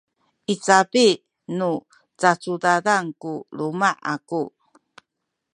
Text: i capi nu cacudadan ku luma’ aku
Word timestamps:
i 0.53 0.55
capi 0.65 1.07
nu 1.57 1.71
cacudadan 2.21 3.05
ku 3.21 3.31
luma’ 3.57 3.89
aku 4.13 4.41